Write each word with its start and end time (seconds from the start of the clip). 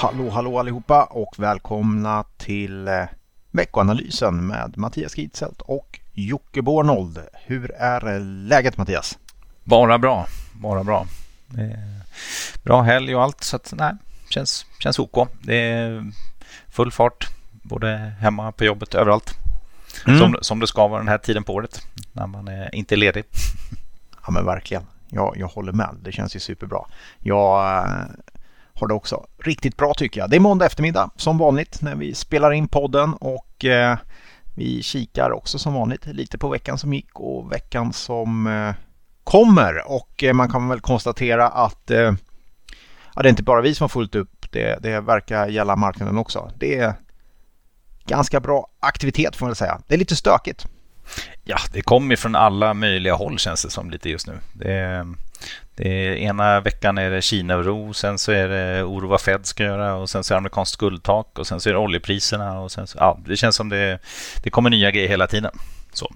Hallå, 0.00 0.30
hallå 0.30 0.58
allihopa 0.58 1.04
och 1.04 1.34
välkomna 1.38 2.24
till 2.36 2.88
eh, 2.88 3.04
veckoanalysen 3.50 4.46
med 4.46 4.76
Mattias 4.76 5.18
Gitzelt 5.18 5.60
och 5.60 6.00
Jocke 6.12 6.62
Bornold. 6.62 7.18
Hur 7.32 7.70
är 7.70 8.20
läget 8.20 8.76
Mattias? 8.76 9.18
Bara 9.64 9.98
bra, 9.98 10.26
bara 10.52 10.84
bra. 10.84 11.06
Bra 12.62 12.82
helg 12.82 13.16
och 13.16 13.22
allt 13.22 13.44
så 13.44 13.56
att 13.56 13.72
nej, 13.76 13.92
känns, 14.28 14.66
känns 14.78 14.98
OK. 14.98 15.28
Det 15.40 15.56
är 15.56 16.12
full 16.68 16.92
fart 16.92 17.28
både 17.62 17.96
hemma, 18.20 18.52
på 18.52 18.64
jobbet, 18.64 18.94
överallt. 18.94 19.34
Mm. 20.06 20.18
Som, 20.18 20.36
som 20.40 20.60
det 20.60 20.66
ska 20.66 20.88
vara 20.88 21.00
den 21.00 21.08
här 21.08 21.18
tiden 21.18 21.44
på 21.44 21.54
året 21.54 21.86
när 22.12 22.26
man 22.26 22.48
är 22.48 22.74
inte 22.74 22.94
är 22.94 22.96
ledig. 22.96 23.24
Ja 24.26 24.32
men 24.32 24.46
verkligen. 24.46 24.82
Jag, 25.08 25.34
jag 25.36 25.48
håller 25.48 25.72
med. 25.72 25.96
Det 26.02 26.12
känns 26.12 26.36
ju 26.36 26.40
superbra. 26.40 26.84
Jag 27.18 27.78
äh, 27.78 28.04
har 28.80 28.88
det 28.88 28.94
också 28.94 29.26
riktigt 29.44 29.76
bra 29.76 29.94
tycker 29.94 30.20
jag. 30.20 30.30
Det 30.30 30.36
är 30.36 30.40
måndag 30.40 30.66
eftermiddag 30.66 31.10
som 31.16 31.38
vanligt 31.38 31.82
när 31.82 31.94
vi 31.94 32.14
spelar 32.14 32.52
in 32.52 32.68
podden 32.68 33.14
och 33.14 33.64
eh, 33.64 33.96
vi 34.54 34.82
kikar 34.82 35.30
också 35.30 35.58
som 35.58 35.74
vanligt 35.74 36.06
lite 36.06 36.38
på 36.38 36.48
veckan 36.48 36.78
som 36.78 36.94
gick 36.94 37.20
och 37.20 37.52
veckan 37.52 37.92
som 37.92 38.46
eh, 38.46 38.74
kommer. 39.24 39.90
Och 39.90 40.24
eh, 40.24 40.32
man 40.32 40.50
kan 40.50 40.68
väl 40.68 40.80
konstatera 40.80 41.48
att 41.48 41.90
eh, 41.90 42.14
ja, 43.14 43.22
det 43.22 43.28
är 43.28 43.30
inte 43.30 43.42
bara 43.42 43.60
vi 43.60 43.74
som 43.74 43.84
har 43.84 43.88
fullt 43.88 44.14
upp. 44.14 44.46
Det, 44.50 44.82
det 44.82 45.00
verkar 45.00 45.48
gälla 45.48 45.76
marknaden 45.76 46.18
också. 46.18 46.50
Det 46.58 46.78
är 46.78 46.94
ganska 48.06 48.40
bra 48.40 48.68
aktivitet 48.80 49.36
får 49.36 49.46
man 49.46 49.54
säga. 49.54 49.80
Det 49.86 49.94
är 49.94 49.98
lite 49.98 50.16
stökigt. 50.16 50.66
Ja, 51.44 51.56
det 51.72 51.82
kommer 51.82 52.16
från 52.16 52.36
alla 52.36 52.74
möjliga 52.74 53.14
håll 53.14 53.38
känns 53.38 53.64
det 53.64 53.70
som 53.70 53.90
lite 53.90 54.10
just 54.10 54.26
nu. 54.26 54.38
Det 54.52 55.06
är, 55.80 55.84
det 55.84 56.08
är, 56.08 56.16
ena 56.16 56.60
veckan 56.60 56.98
är 56.98 57.10
det 57.10 57.22
Kina-oro, 57.22 57.92
sen 57.94 58.18
så 58.18 58.32
är 58.32 58.48
det 58.48 58.82
oro 58.82 59.08
vad 59.08 59.20
Fed 59.20 59.46
ska 59.46 59.64
göra 59.64 59.94
och 59.94 60.10
sen 60.10 60.24
så 60.24 60.32
är 60.32 60.34
det 60.34 60.38
amerikanskt 60.38 60.74
skuldtak 60.74 61.38
och 61.38 61.46
sen 61.46 61.60
så 61.60 61.68
är 61.68 61.72
det 61.72 61.78
oljepriserna 61.78 62.60
och 62.60 62.72
sen 62.72 62.86
så, 62.86 62.98
ja, 62.98 63.18
det 63.26 63.36
känns 63.36 63.56
som 63.56 63.68
det, 63.68 63.98
det 64.42 64.50
kommer 64.50 64.70
nya 64.70 64.90
grejer 64.90 65.08
hela 65.08 65.26
tiden. 65.26 65.50
Så. 65.92 66.12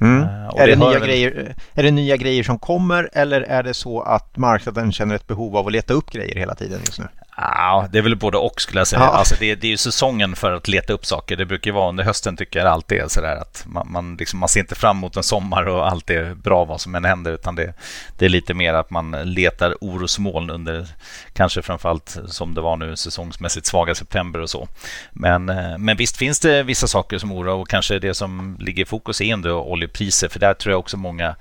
Mm. 0.00 0.22
Uh, 0.22 0.28
är, 0.56 0.66
det, 0.66 0.74
det 0.74 0.76
nya 0.76 0.98
grejer, 0.98 1.54
är 1.74 1.82
det 1.82 1.90
nya 1.90 2.16
grejer 2.16 2.42
som 2.42 2.58
kommer 2.58 3.10
eller 3.12 3.40
är 3.40 3.62
det 3.62 3.74
så 3.74 4.00
att 4.00 4.36
marknaden 4.36 4.92
känner 4.92 5.14
ett 5.14 5.26
behov 5.26 5.56
av 5.56 5.66
att 5.66 5.72
leta 5.72 5.94
upp 5.94 6.10
grejer 6.10 6.36
hela 6.36 6.54
tiden 6.54 6.80
just 6.86 6.98
nu? 6.98 7.08
Ja, 7.42 7.88
det 7.92 7.98
är 7.98 8.02
väl 8.02 8.16
både 8.16 8.38
och 8.38 8.60
skulle 8.60 8.80
jag 8.80 8.86
säga. 8.86 9.02
Ja. 9.02 9.08
Alltså 9.08 9.34
det, 9.38 9.54
det, 9.54 9.66
är 9.66 9.70
ju 9.70 9.76
säsongen 9.76 10.36
för 10.36 10.52
att 10.52 10.68
leta 10.68 10.92
upp 10.92 11.06
saker. 11.06 11.36
Det 11.36 11.46
brukar 11.46 11.70
ju 11.70 11.74
vara 11.74 11.88
under 11.88 12.04
hösten 12.04 12.36
tycker 12.36 12.58
jag 12.58 12.68
alltid 12.68 12.98
är 12.98 13.08
sådär 13.08 13.36
att 13.36 13.64
man, 13.66 13.92
man, 13.92 14.16
liksom, 14.16 14.40
man 14.40 14.48
ser 14.48 14.60
inte 14.60 14.74
fram 14.74 14.96
emot 14.96 15.16
en 15.16 15.22
sommar 15.22 15.68
och 15.68 15.88
allt 15.88 16.10
är 16.10 16.34
bra 16.34 16.64
vad 16.64 16.80
som 16.80 16.94
än 16.94 17.04
händer 17.04 17.32
utan 17.32 17.54
det, 17.54 17.74
det 18.18 18.24
är 18.24 18.28
lite 18.28 18.54
mer 18.54 18.74
att 18.74 18.90
man 18.90 19.10
letar 19.10 19.74
orosmoln 19.80 20.50
under 20.50 20.86
kanske 21.32 21.62
framförallt 21.62 22.18
som 22.26 22.54
det 22.54 22.60
var 22.60 22.76
nu 22.76 22.96
säsongsmässigt 22.96 23.66
svaga 23.66 23.94
september 23.94 24.40
och 24.40 24.50
så. 24.50 24.68
Men, 25.12 25.48
eh, 25.48 25.78
men 25.78 25.96
visst 25.96 26.16
finns 26.16 26.40
det 26.40 26.62
vissa 26.62 26.86
saker 26.86 27.18
som 27.18 27.32
oroar 27.32 27.54
och 27.54 27.68
kanske 27.68 27.98
det 27.98 28.14
som 28.14 28.56
ligger 28.60 28.82
i 28.82 28.86
fokus 28.86 29.20
är 29.20 29.32
ändå 29.32 29.62
oljepriser 29.90 30.28
för 30.28 30.40
där 30.40 30.54
tror 30.54 30.72
jag 30.72 30.78
också 30.78 30.96
många 30.96 31.36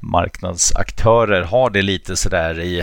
marknadsaktörer 0.00 1.42
har 1.42 1.70
det 1.70 1.82
lite 1.82 2.16
sådär 2.16 2.60
i... 2.60 2.82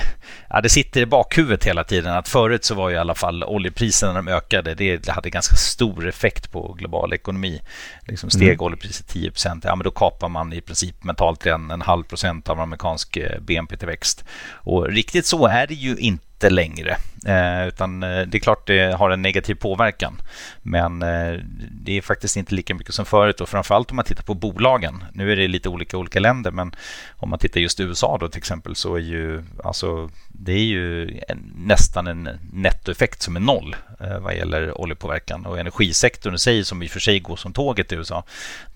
Ja, 0.50 0.62
det 0.62 0.70
sitter 0.70 1.02
i 1.02 1.06
bakhuvudet 1.06 1.64
hela 1.64 1.84
tiden 1.84 2.14
att 2.14 2.28
förut 2.28 2.66
så 2.66 2.76
var 2.76 2.90
ju 2.90 2.96
i 2.96 3.00
alla 3.00 3.16
fall 3.16 3.44
oljepriserna 3.44 4.14
när 4.14 4.22
de 4.22 4.32
ökade, 4.32 4.76
det 4.76 5.10
hade 5.10 5.30
ganska 5.30 5.56
stor 5.56 6.08
effekt 6.08 6.52
på 6.52 6.74
global 6.74 7.14
ekonomi. 7.14 7.62
Liksom 8.08 8.30
steg 8.30 8.48
mm. 8.48 8.62
oljepriset 8.62 9.08
10 9.08 9.32
ja 9.64 9.76
men 9.76 9.84
då 9.84 9.92
kapar 9.92 10.30
man 10.30 10.54
i 10.54 10.62
princip 10.62 11.04
mentalt 11.04 11.46
redan 11.46 11.72
en 11.72 11.82
halv 11.82 12.04
procent 12.04 12.50
av 12.50 12.60
amerikansk 12.60 13.18
eh, 13.18 13.40
BNP-tillväxt. 13.42 14.26
Och 14.66 14.88
riktigt 14.88 15.26
så 15.26 15.48
är 15.48 15.68
det 15.68 15.74
ju 15.74 15.96
inte 15.98 16.31
inte 16.42 16.50
längre. 16.50 16.98
Eh, 17.26 17.68
utan 17.68 18.04
eh, 18.04 18.22
det 18.28 18.38
är 18.38 18.40
klart 18.40 18.68
det 18.68 18.98
har 18.98 19.10
en 19.10 19.22
negativ 19.22 19.56
påverkan. 19.56 20.22
Men 20.62 21.02
eh, 21.02 21.40
det 21.72 21.98
är 21.98 22.02
faktiskt 22.02 22.38
inte 22.38 22.56
lika 22.56 22.76
mycket 22.76 22.94
som 22.94 23.06
förut 23.06 23.42
och 23.42 23.50
framförallt 23.50 23.92
om 23.92 23.96
man 23.96 24.06
tittar 24.06 24.24
på 24.24 24.34
bolagen. 24.34 25.04
Nu 25.14 25.32
är 25.32 25.36
det 25.36 25.48
lite 25.48 25.70
olika 25.70 25.98
olika 25.98 26.20
länder 26.20 26.52
men 26.52 26.76
om 27.18 27.30
man 27.30 27.40
tittar 27.40 27.62
just 27.62 27.80
USA 27.80 28.18
då 28.18 28.28
till 28.28 28.38
exempel 28.38 28.76
så 28.76 28.96
är 28.96 29.00
ju 29.00 29.44
alltså 29.64 30.10
det 30.28 30.54
är 30.54 30.66
ju 30.66 31.20
en, 31.28 31.54
nästan 31.56 32.08
en 32.08 32.30
nettoeffekt 32.54 33.22
som 33.22 33.36
är 33.36 33.40
noll 33.40 33.76
eh, 34.00 34.20
vad 34.20 34.36
gäller 34.36 34.82
oljepåverkan 34.82 35.46
och 35.46 35.60
energisektorn 35.60 36.36
i 36.36 36.40
sig 36.40 36.64
som 36.64 36.84
i 36.84 36.88
och 36.88 36.92
för 36.92 37.00
sig 37.00 37.20
går 37.20 37.36
som 37.36 37.54
tåget 37.54 37.92
i 37.92 37.96
USA 37.96 38.24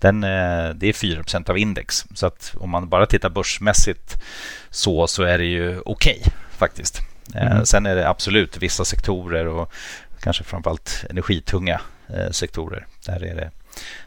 den, 0.00 0.24
eh, 0.24 0.68
det 0.74 0.86
är 0.88 0.92
4% 0.92 1.50
av 1.50 1.58
index 1.58 2.04
så 2.14 2.26
att 2.26 2.54
om 2.60 2.70
man 2.70 2.88
bara 2.88 3.06
tittar 3.06 3.30
börsmässigt 3.30 4.22
så, 4.70 5.06
så 5.06 5.22
är 5.22 5.38
det 5.38 5.44
ju 5.44 5.80
okej 5.84 6.18
okay, 6.20 6.32
faktiskt. 6.58 7.15
Eh, 7.34 7.52
mm. 7.52 7.66
Sen 7.66 7.86
är 7.86 7.96
det 7.96 8.08
absolut 8.08 8.56
vissa 8.56 8.84
sektorer 8.84 9.46
och 9.46 9.72
kanske 10.20 10.44
framförallt 10.44 11.04
energitunga 11.10 11.80
eh, 12.08 12.30
sektorer. 12.30 12.86
Där, 13.06 13.24
är 13.24 13.34
det, 13.34 13.50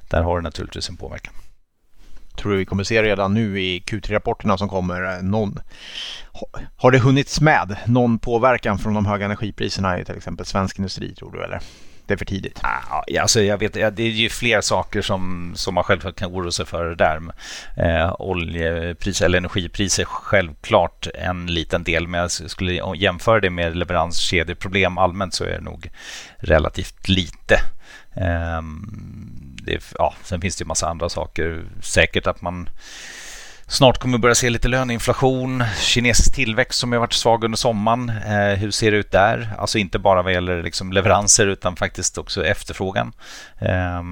där 0.08 0.22
har 0.22 0.36
det 0.36 0.44
naturligtvis 0.44 0.90
en 0.90 0.98
påverkan. 0.98 1.34
Tror 2.36 2.52
du 2.52 2.58
vi 2.58 2.66
kommer 2.66 2.84
se 2.84 3.04
redan 3.04 3.34
nu 3.34 3.62
i 3.62 3.80
Q3-rapporterna 3.80 4.58
som 4.58 4.70
kommer 4.70 5.16
eh, 5.16 5.22
någon 5.22 5.60
har 6.78 6.92
det 6.92 7.00
hunnits 7.00 7.42
med 7.42 7.78
någon 7.86 8.20
påverkan 8.20 8.80
från 8.80 8.94
de 8.94 9.06
höga 9.06 9.26
energipriserna 9.26 10.00
i 10.00 10.06
till 10.06 10.18
exempel 10.18 10.46
svensk 10.46 10.80
industri 10.80 11.16
tror 11.16 11.32
du 11.32 11.44
eller? 11.44 11.62
Det 12.10 12.16
är 12.16 12.18
för 12.18 12.26
tidigt? 12.26 12.60
Ah, 12.64 13.04
ja, 13.08 13.22
alltså 13.22 13.42
jag 13.42 13.58
vet, 13.58 13.74
det 13.74 14.00
är 14.00 14.10
ju 14.10 14.30
fler 14.30 14.62
saker 14.62 15.02
som, 15.02 15.52
som 15.56 15.74
man 15.74 15.84
självklart 15.84 16.16
kan 16.16 16.32
oroa 16.32 16.52
sig 16.52 16.66
för 16.66 16.96
där. 16.96 17.22
Eh, 17.78 18.16
oljepriser 18.20 19.26
eller 19.26 19.38
energipriser 19.38 20.06
självklart 20.06 21.08
en 21.14 21.48
liten 21.48 21.84
del, 21.84 22.08
men 22.08 22.22
jag 22.22 22.32
skulle 22.32 22.74
jämföra 22.96 23.40
det 23.40 23.50
med 23.50 23.76
leveranskedjeproblem 23.76 24.98
allmänt 24.98 25.34
så 25.34 25.44
är 25.44 25.52
det 25.52 25.62
nog 25.62 25.90
relativt 26.38 27.08
lite. 27.08 27.56
Eh, 28.16 28.62
det, 29.64 29.94
ja, 29.98 30.14
sen 30.24 30.42
finns 30.42 30.56
det 30.56 30.62
ju 30.62 30.68
massa 30.68 30.90
andra 30.90 31.10
saker. 31.10 31.64
Säkert 31.82 32.28
att 32.28 32.42
man 32.42 32.70
Snart 33.72 33.98
kommer 33.98 34.18
vi 34.18 34.22
börja 34.22 34.36
se 34.36 34.50
lite 34.50 34.68
löneinflation, 34.68 35.64
kinesisk 35.82 36.36
tillväxt 36.36 36.80
som 36.80 36.92
har 36.92 37.00
varit 37.00 37.14
svag 37.14 37.44
under 37.44 37.58
sommaren. 37.58 38.10
Eh, 38.10 38.60
hur 38.60 38.72
ser 38.72 38.92
det 38.92 38.98
ut 38.98 39.12
där? 39.12 39.54
Alltså 39.58 39.78
inte 39.78 40.00
bara 40.00 40.22
vad 40.22 40.34
gäller 40.34 40.64
liksom 40.64 40.94
leveranser 40.94 41.48
utan 41.48 41.76
faktiskt 41.76 42.18
också 42.18 42.46
efterfrågan. 42.46 43.14
Eh, 43.60 44.04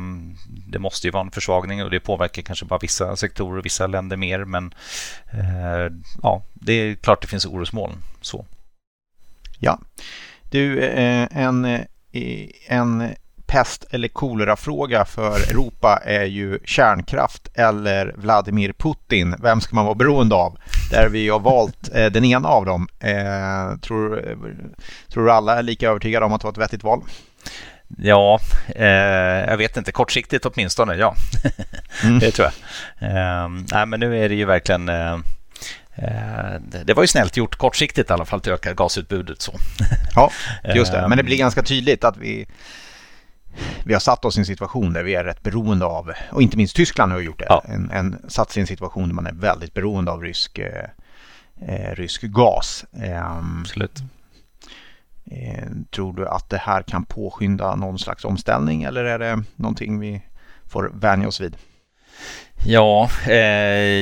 det 0.67 0.79
måste 0.79 1.07
ju 1.07 1.12
vara 1.12 1.23
en 1.23 1.31
försvagning 1.31 1.84
och 1.84 1.90
det 1.90 2.00
påverkar 2.00 2.41
kanske 2.41 2.66
bara 2.66 2.79
vissa 2.79 3.16
sektorer 3.16 3.59
och 3.59 3.66
vissa 3.66 3.88
länder 3.88 4.17
mer. 4.17 4.46
Men 4.46 4.73
eh, 5.31 5.94
ja, 6.23 6.44
det 6.53 6.73
är 6.73 6.96
klart 6.96 7.22
det 7.22 7.28
finns 7.28 7.46
orosmoln. 7.46 7.97
Så. 8.22 8.46
Ja, 9.59 9.79
du, 10.50 10.79
eh, 10.79 11.28
en, 11.31 11.66
eh, 11.66 11.81
en 12.67 13.16
pest 13.47 13.85
eller 13.90 14.08
kolera-fråga 14.08 15.06
för 15.06 15.52
Europa 15.52 16.00
är 16.06 16.25
ju 16.25 16.59
kärnkraft 16.66 17.47
eller 17.53 18.13
Vladimir 18.18 18.74
Putin. 18.74 19.35
Vem 19.40 19.62
ska 19.62 19.75
man 19.75 19.85
vara 19.85 19.96
beroende 19.96 20.35
av? 20.35 20.58
Där 20.91 21.09
vi 21.09 21.30
har 21.30 21.40
valt 21.40 21.90
eh, 21.96 22.06
den 22.06 22.25
ena 22.25 22.50
av 22.50 22.66
dem. 22.66 22.88
Eh, 23.00 23.80
tror, 23.81 24.38
tror 25.13 25.25
du 25.25 25.31
alla 25.31 25.59
är 25.59 25.63
lika 25.63 25.90
övertygade 25.90 26.25
om 26.25 26.34
att 26.34 26.41
det 26.41 26.46
var 26.46 26.52
ett 26.52 26.58
vettigt 26.58 26.84
val? 26.84 27.02
Ja, 27.97 28.40
eh, 28.75 28.85
jag 29.50 29.58
vet 29.58 29.78
inte. 29.78 29.91
Kortsiktigt 29.91 30.46
åtminstone, 30.46 30.96
ja. 30.96 31.16
Mm. 32.03 32.19
det 32.19 32.31
tror 32.31 32.47
jag. 32.47 33.09
Eh, 33.09 33.50
nej, 33.72 33.85
men 33.85 34.00
nu 34.00 34.24
är 34.24 34.29
det 34.29 34.35
ju 34.35 34.46
verkligen 34.46 34.90
eh, 34.90 35.14
eh 35.96 36.62
det 36.85 36.94
var 36.94 37.03
ju 37.03 37.08
snällt 37.08 37.38
gjort 37.38 37.56
kortsiktigt 37.56 38.09
i 38.09 38.14
alla 38.14 38.25
fall 38.25 38.40
att 38.40 38.47
öka 38.47 38.74
gasutbudet. 38.74 39.41
Så. 39.41 39.53
Ja, 40.16 40.32
just 40.76 40.91
det. 40.91 41.05
Men 41.08 41.17
det 41.17 41.23
blir 41.23 41.38
ganska 41.38 41.64
tydligt 41.64 42.03
att 42.03 42.17
vi 42.17 42.47
vi 43.84 43.94
har 43.94 44.00
satt 44.00 44.26
oss 44.26 44.38
i 44.38 44.40
en 44.40 44.46
situation 44.46 44.94
där 44.94 45.04
vi 45.04 45.16
är 45.16 45.24
rätt 45.24 45.44
beroende 45.44 45.86
av, 45.86 46.12
och 46.32 46.42
inte 46.42 46.58
minst 46.58 46.76
Tyskland 46.76 47.12
har 47.12 47.20
gjort 47.20 47.40
det, 47.40 47.46
ja. 47.50 47.64
en, 47.66 47.92
en, 47.92 48.16
satt 48.28 48.52
sig 48.52 48.59
i 48.59 48.62
en 48.62 48.68
situation 48.68 49.08
där 49.09 49.16
man 49.16 49.28
är 49.28 49.34
väldigt 49.34 49.74
beroende 49.74 50.12
av 50.12 50.22
rysk, 50.22 50.59
eh, 50.59 50.90
eh 51.62 51.96
rysk 51.96 52.22
gas. 52.22 52.86
Eh, 52.92 53.38
Absolut. 53.59 54.02
Eh, 55.32 55.68
tror 55.96 56.14
du 56.14 56.28
att 56.28 56.50
det 56.50 56.58
här 56.58 56.82
kan 56.82 57.06
påskynda 57.06 57.76
någon 57.76 58.00
slags 58.00 58.26
omställning 58.26 58.84
eller 58.84 59.04
är 59.04 59.20
det 59.20 59.44
någonting 59.56 60.00
vi 60.00 60.22
får 60.66 60.92
vänja 60.94 61.28
oss 61.28 61.42
vid? 61.42 61.58
Ja, 62.66 63.09
eh, 63.28 63.38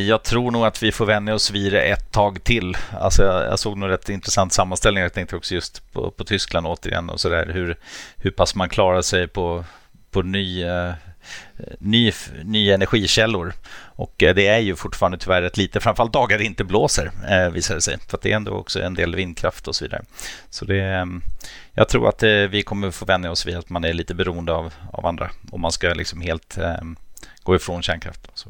jag 0.08 0.24
tror 0.24 0.52
nog 0.52 0.66
att 0.66 0.84
vi 0.84 0.92
får 0.92 1.06
vänja 1.06 1.34
oss 1.34 1.52
vid 1.52 1.74
det 1.74 1.82
ett 1.82 2.12
tag 2.12 2.44
till. 2.44 2.78
Alltså 3.00 3.24
jag, 3.24 3.44
jag 3.46 3.60
såg 3.60 3.78
nog 3.78 3.90
rätt 3.90 4.10
intressant 4.10 4.54
sammanställning. 4.54 5.04
Jag 5.04 5.14
tänkte 5.14 5.36
också 5.36 5.56
just 5.56 5.92
på, 5.94 6.12
på 6.12 6.24
Tyskland 6.24 6.68
återigen 6.68 7.10
och 7.10 7.20
så 7.20 7.30
där 7.30 7.46
hur, 7.46 7.78
hur 8.18 8.32
pass 8.32 8.56
man 8.56 8.70
klarar 8.70 9.02
sig 9.02 9.28
på, 9.28 9.66
på 10.12 10.22
ny, 10.22 10.64
eh, 10.64 10.94
ny, 11.80 12.12
nya 12.44 12.74
energikällor. 12.74 13.54
Och 13.78 14.24
eh, 14.24 14.36
det 14.36 14.48
är 14.48 14.60
ju 14.60 14.76
fortfarande 14.76 15.18
tyvärr 15.18 15.42
rätt 15.42 15.58
lite, 15.58 15.80
framförallt 15.80 16.14
dagar 16.14 16.38
det 16.38 16.46
inte 16.46 16.64
blåser 16.64 17.12
eh, 17.30 17.50
visar 17.50 17.76
det 17.76 17.82
sig. 17.82 17.98
För 18.08 18.20
det 18.22 18.32
är 18.32 18.36
ändå 18.36 18.52
också 18.52 18.82
en 18.82 18.94
del 18.94 19.16
vindkraft 19.16 19.68
och 19.68 19.76
så 19.76 19.86
vidare. 19.86 20.04
Så 20.50 20.66
det, 20.66 20.82
eh, 20.82 21.06
jag 21.74 21.90
tror 21.90 22.10
att 22.10 22.24
eh, 22.24 22.30
vi 22.32 22.62
kommer 22.62 22.92
få 22.92 23.06
vänja 23.06 23.32
oss 23.32 23.46
vid 23.46 23.58
att 23.58 23.70
man 23.70 23.84
är 23.84 23.94
lite 23.94 24.16
beroende 24.16 24.54
av, 24.54 24.74
av 24.94 25.06
andra. 25.06 25.30
Om 25.52 25.62
man 25.62 25.72
ska 25.72 25.94
liksom 25.94 26.22
helt 26.22 26.58
eh, 26.58 26.76
gå 27.44 27.56
ifrån 27.56 27.82
kärnkraft. 27.82 28.32
Så. 28.34 28.50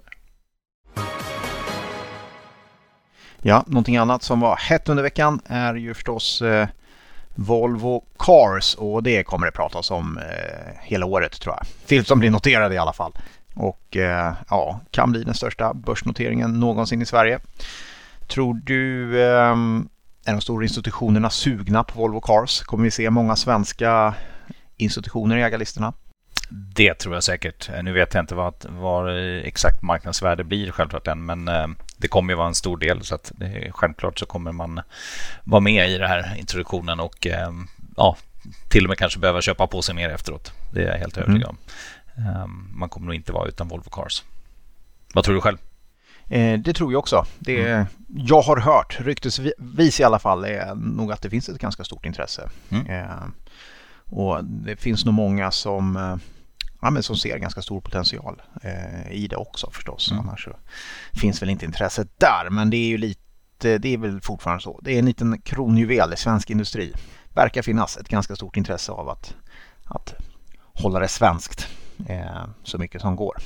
Ja, 3.41 3.63
någonting 3.67 3.97
annat 3.97 4.23
som 4.23 4.39
var 4.39 4.55
hett 4.55 4.89
under 4.89 5.03
veckan 5.03 5.41
är 5.45 5.75
ju 5.75 5.93
förstås 5.93 6.41
eh, 6.41 6.67
Volvo 7.35 8.03
Cars 8.19 8.75
och 8.75 9.03
det 9.03 9.23
kommer 9.23 9.45
det 9.45 9.51
pratas 9.51 9.91
om 9.91 10.17
eh, 10.17 10.73
hela 10.81 11.05
året 11.05 11.41
tror 11.41 11.55
jag. 11.55 11.67
Film 11.85 12.05
som 12.05 12.19
blir 12.19 12.29
noterade 12.29 12.75
i 12.75 12.77
alla 12.77 12.93
fall. 12.93 13.11
Och 13.55 13.97
eh, 13.97 14.33
ja, 14.49 14.79
kan 14.91 15.11
bli 15.11 15.23
den 15.23 15.33
största 15.33 15.73
börsnoteringen 15.73 16.59
någonsin 16.59 17.01
i 17.01 17.05
Sverige. 17.05 17.39
Tror 18.27 18.53
du 18.53 19.11
eh, 19.21 19.55
är 20.25 20.31
de 20.31 20.41
stora 20.41 20.63
institutionerna 20.63 21.29
sugna 21.29 21.83
på 21.83 21.99
Volvo 21.99 22.21
Cars? 22.21 22.61
Kommer 22.61 22.83
vi 22.83 22.91
se 22.91 23.09
många 23.09 23.35
svenska 23.35 24.13
institutioner 24.77 25.37
i 25.37 25.41
ägarlistorna? 25.41 25.93
Det 26.49 26.93
tror 26.93 27.13
jag 27.13 27.23
säkert. 27.23 27.69
Nu 27.83 27.93
vet 27.93 28.13
jag 28.13 28.23
inte 28.23 28.35
vad, 28.35 28.53
vad 28.69 29.17
exakt 29.43 29.81
marknadsvärde 29.81 30.43
blir 30.43 30.71
självklart 30.71 31.07
än, 31.07 31.25
men 31.25 31.47
eh, 31.47 31.67
det 31.97 32.07
kommer 32.07 32.33
ju 32.33 32.37
vara 32.37 32.47
en 32.47 32.55
stor 32.55 32.77
del 32.77 33.03
så 33.03 33.15
att 33.15 33.31
det, 33.35 33.71
självklart 33.71 34.19
så 34.19 34.25
kommer 34.25 34.51
man 34.51 34.81
vara 35.43 35.61
med 35.61 35.89
i 35.89 35.97
den 35.97 36.07
här 36.07 36.35
introduktionen 36.37 36.99
och 36.99 37.27
eh, 37.27 37.51
ja, 37.97 38.17
till 38.69 38.85
och 38.85 38.89
med 38.89 38.97
kanske 38.97 39.19
behöva 39.19 39.41
köpa 39.41 39.67
på 39.67 39.81
sig 39.81 39.95
mer 39.95 40.09
efteråt. 40.09 40.51
Det 40.73 40.83
är 40.83 40.91
jag 40.91 40.97
helt 40.97 41.17
övertygad 41.17 41.49
om. 41.49 41.57
Mm. 42.17 42.69
Man 42.73 42.89
kommer 42.89 43.05
nog 43.05 43.15
inte 43.15 43.31
vara 43.31 43.47
utan 43.47 43.67
Volvo 43.67 43.89
Cars. 43.89 44.23
Vad 45.13 45.23
tror 45.23 45.35
du 45.35 45.41
själv? 45.41 45.57
Eh, 46.29 46.59
det 46.59 46.73
tror 46.73 46.91
jag 46.91 46.99
också. 46.99 47.25
Det, 47.39 47.67
mm. 47.67 47.85
Jag 48.07 48.41
har 48.41 48.57
hört, 48.57 48.97
ryktesvis 48.99 49.99
i 49.99 50.03
alla 50.03 50.19
fall, 50.19 50.45
är 50.45 50.75
nog 50.75 51.11
att 51.11 51.21
det 51.21 51.29
finns 51.29 51.49
ett 51.49 51.59
ganska 51.59 51.83
stort 51.83 52.05
intresse. 52.05 52.49
Mm. 52.69 53.31
Och 54.09 54.45
det 54.45 54.75
finns 54.75 55.05
nog 55.05 55.13
många 55.13 55.51
som, 55.51 55.97
eh, 55.97 56.15
ja, 56.81 56.89
men 56.89 57.03
som 57.03 57.17
ser 57.17 57.37
ganska 57.37 57.61
stor 57.61 57.81
potential 57.81 58.41
eh, 58.61 59.11
i 59.11 59.27
det 59.27 59.35
också 59.35 59.71
förstås. 59.71 60.11
Mm. 60.11 60.23
Annars 60.23 60.47
finns 61.13 61.41
väl 61.41 61.49
inte 61.49 61.65
intresset 61.65 62.07
där. 62.17 62.49
Men 62.49 62.69
det 62.69 62.77
är 62.77 62.87
ju 62.87 62.97
lite, 62.97 63.77
det 63.77 63.93
är 63.93 63.97
väl 63.97 64.21
fortfarande 64.21 64.63
så. 64.63 64.79
Det 64.83 64.95
är 64.95 64.99
en 64.99 65.05
liten 65.05 65.41
kronjuvel 65.41 66.13
i 66.13 66.17
svensk 66.17 66.49
industri. 66.49 66.93
Verkar 67.33 67.61
finnas 67.61 67.97
ett 67.97 68.09
ganska 68.09 68.35
stort 68.35 68.57
intresse 68.57 68.91
av 68.91 69.09
att, 69.09 69.35
att 69.85 70.15
hålla 70.73 70.99
det 70.99 71.07
svenskt 71.07 71.67
eh, 72.07 72.45
så 72.63 72.77
mycket 72.77 73.01
som 73.01 73.15
går. 73.15 73.37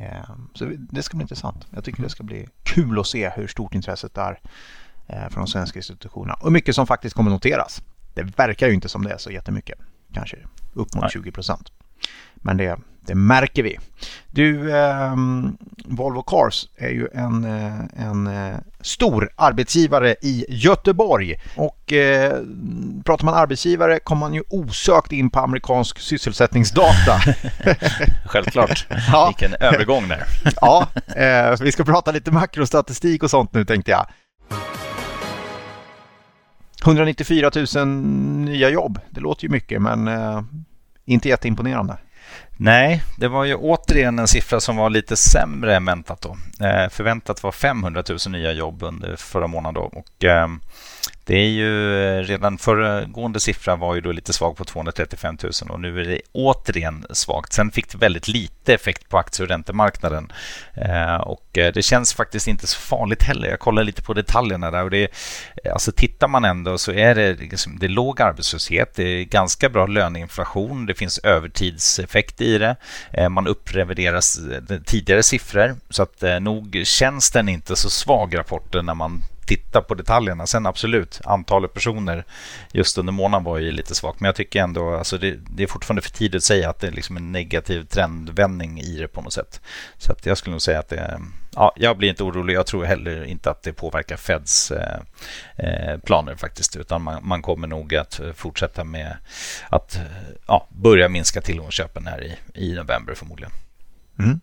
Eh, 0.00 0.30
så 0.54 0.72
det 0.90 1.02
ska 1.02 1.16
bli 1.16 1.22
intressant. 1.22 1.66
Jag 1.70 1.84
tycker 1.84 2.02
det 2.02 2.08
ska 2.08 2.22
bli 2.22 2.48
kul 2.62 2.98
att 2.98 3.06
se 3.06 3.30
hur 3.30 3.46
stort 3.46 3.74
intresset 3.74 4.18
är 4.18 4.40
eh, 5.06 5.28
från 5.28 5.44
de 5.44 5.46
svenska 5.46 5.78
institutionerna 5.78 6.34
och 6.34 6.52
mycket 6.52 6.74
som 6.74 6.86
faktiskt 6.86 7.16
kommer 7.16 7.30
noteras. 7.30 7.82
Det 8.14 8.22
verkar 8.22 8.68
ju 8.68 8.74
inte 8.74 8.88
som 8.88 9.04
det 9.04 9.12
är 9.12 9.18
så 9.18 9.30
jättemycket 9.30 9.78
kanske 10.16 10.36
upp 10.74 10.94
mot 10.94 11.02
Nej. 11.02 11.10
20 11.10 11.32
procent. 11.32 11.72
Men 12.34 12.56
det, 12.56 12.78
det 13.06 13.14
märker 13.14 13.62
vi. 13.62 13.78
Du, 14.30 14.76
eh, 14.76 15.14
Volvo 15.84 16.22
Cars 16.22 16.68
är 16.76 16.88
ju 16.88 17.08
en, 17.14 17.44
eh, 17.44 18.06
en 18.06 18.26
eh, 18.26 18.56
stor 18.80 19.30
arbetsgivare 19.36 20.16
i 20.22 20.44
Göteborg. 20.48 21.34
Och 21.56 21.92
eh, 21.92 22.40
pratar 23.04 23.24
man 23.24 23.34
arbetsgivare 23.34 23.98
kommer 23.98 24.20
man 24.20 24.34
ju 24.34 24.42
osökt 24.48 25.12
in 25.12 25.30
på 25.30 25.40
amerikansk 25.40 25.98
sysselsättningsdata. 25.98 27.20
Självklart. 28.26 28.86
ja. 29.12 29.26
Vilken 29.26 29.56
övergång 29.60 30.08
där. 30.08 30.24
ja, 30.60 30.88
eh, 31.16 31.60
vi 31.60 31.72
ska 31.72 31.84
prata 31.84 32.10
lite 32.12 32.30
makrostatistik 32.30 33.22
och 33.22 33.30
sånt 33.30 33.54
nu 33.54 33.64
tänkte 33.64 33.90
jag. 33.90 34.06
194 36.86 37.50
000 37.76 37.86
nya 37.88 38.70
jobb. 38.70 39.00
Det 39.10 39.20
låter 39.20 39.44
ju 39.44 39.50
mycket 39.50 39.82
men 39.82 40.08
eh, 40.08 40.42
inte 41.04 41.28
jätteimponerande. 41.28 41.98
Nej, 42.56 43.02
det 43.18 43.28
var 43.28 43.44
ju 43.44 43.54
återigen 43.54 44.18
en 44.18 44.28
siffra 44.28 44.60
som 44.60 44.76
var 44.76 44.90
lite 44.90 45.16
sämre 45.16 45.76
än 45.76 45.84
väntat. 45.84 46.20
Då. 46.20 46.36
Eh, 46.66 46.88
förväntat 46.88 47.42
var 47.42 47.52
500 47.52 48.02
000 48.08 48.18
nya 48.28 48.52
jobb 48.52 48.82
under 48.82 49.16
förra 49.16 49.46
månaden. 49.46 49.74
Då. 49.74 50.00
Och, 50.00 50.24
eh, 50.24 50.48
det 51.26 51.36
är 51.36 51.48
ju 51.48 51.98
eh, 52.04 52.22
redan 52.22 52.58
föregående 52.58 53.40
siffra 53.40 53.76
var 53.76 53.94
ju 53.94 54.00
då 54.00 54.12
lite 54.12 54.32
svag 54.32 54.56
på 54.56 54.64
235 54.64 55.38
000 55.42 55.52
och 55.68 55.80
nu 55.80 56.00
är 56.00 56.04
det 56.04 56.20
återigen 56.32 57.06
svagt. 57.10 57.52
Sen 57.52 57.70
fick 57.70 57.92
det 57.92 57.98
väldigt 57.98 58.28
lite 58.28 58.74
effekt 58.74 59.08
på 59.08 59.18
aktie 59.18 59.42
och 59.42 59.48
räntemarknaden 59.48 60.32
eh, 60.74 61.14
och 61.14 61.58
eh, 61.58 61.72
det 61.72 61.82
känns 61.82 62.14
faktiskt 62.14 62.48
inte 62.48 62.66
så 62.66 62.78
farligt 62.78 63.22
heller. 63.22 63.48
Jag 63.48 63.58
kollar 63.58 63.84
lite 63.84 64.02
på 64.02 64.14
detaljerna 64.14 64.70
där 64.70 64.84
och 64.84 64.90
det 64.90 65.08
alltså 65.72 65.92
tittar 65.92 66.28
man 66.28 66.44
ändå 66.44 66.78
så 66.78 66.92
är 66.92 67.14
det, 67.14 67.34
liksom, 67.34 67.78
det 67.78 67.86
är 67.86 67.90
låg 67.90 68.22
arbetslöshet, 68.22 68.94
det 68.94 69.02
är 69.02 69.24
ganska 69.24 69.68
bra 69.68 69.86
löneinflation, 69.86 70.86
det 70.86 70.94
finns 70.94 71.18
övertidseffekt 71.18 72.40
i 72.40 72.58
det, 72.58 72.76
man 73.28 73.46
uppreviderar 73.46 74.20
tidigare 74.84 75.22
siffror 75.22 75.76
så 75.90 76.02
att 76.02 76.22
nog 76.40 76.82
känns 76.84 77.30
den 77.30 77.48
inte 77.48 77.76
så 77.76 77.90
svag 77.90 78.38
rapporten 78.38 78.86
när 78.86 78.94
man 78.94 79.22
titta 79.46 79.82
på 79.82 79.94
detaljerna. 79.94 80.46
Sen 80.46 80.66
absolut, 80.66 81.20
antalet 81.24 81.74
personer 81.74 82.24
just 82.72 82.98
under 82.98 83.12
månaden 83.12 83.44
var 83.44 83.58
ju 83.58 83.72
lite 83.72 83.94
svagt. 83.94 84.20
Men 84.20 84.26
jag 84.26 84.34
tycker 84.34 84.62
ändå, 84.62 84.94
alltså 84.94 85.18
det, 85.18 85.36
det 85.50 85.62
är 85.62 85.66
fortfarande 85.66 86.02
för 86.02 86.10
tidigt 86.10 86.38
att 86.38 86.42
säga 86.42 86.70
att 86.70 86.80
det 86.80 86.86
är 86.86 86.92
liksom 86.92 87.16
en 87.16 87.32
negativ 87.32 87.84
trendvändning 87.84 88.80
i 88.80 88.98
det 88.98 89.08
på 89.08 89.22
något 89.22 89.32
sätt. 89.32 89.60
Så 89.98 90.12
att 90.12 90.26
jag 90.26 90.38
skulle 90.38 90.52
nog 90.52 90.62
säga 90.62 90.78
att 90.78 90.88
det, 90.88 91.20
ja, 91.54 91.72
jag 91.76 91.98
blir 91.98 92.08
inte 92.08 92.24
orolig. 92.24 92.54
Jag 92.54 92.66
tror 92.66 92.84
heller 92.84 93.24
inte 93.24 93.50
att 93.50 93.62
det 93.62 93.72
påverkar 93.72 94.16
Feds 94.16 94.70
eh, 94.70 95.00
eh 95.56 95.98
planer 95.98 96.36
faktiskt. 96.36 96.76
Utan 96.76 97.02
man, 97.02 97.26
man, 97.26 97.42
kommer 97.42 97.68
nog 97.68 97.94
att 97.94 98.20
fortsätta 98.34 98.84
med 98.84 99.16
att 99.68 99.98
ja, 100.46 100.66
börja 100.68 101.08
minska 101.08 101.40
tillgångsköpen 101.40 102.06
här 102.06 102.24
i, 102.24 102.36
i 102.54 102.74
november 102.74 103.14
förmodligen. 103.14 103.52
Mm. 104.18 104.40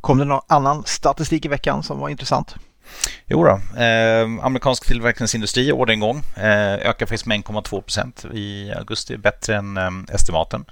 Kom 0.00 0.18
det 0.18 0.24
någon 0.24 0.42
annan 0.46 0.84
statistik 0.86 1.44
i 1.44 1.48
veckan 1.48 1.82
som 1.82 1.98
var 1.98 2.08
intressant? 2.08 2.56
Jo 3.26 3.44
då, 3.44 3.80
eh, 3.82 4.44
amerikansk 4.44 4.86
tillverkningsindustri 4.86 5.72
orderingång 5.72 6.22
eh, 6.36 6.74
ökar 6.74 7.06
faktiskt 7.06 7.26
med 7.26 7.44
1,2 7.44 7.80
procent 7.80 8.24
i 8.32 8.72
augusti, 8.76 9.16
bättre 9.16 9.56
än 9.56 9.76
eh, 9.76 10.14
estimaten. 10.14 10.64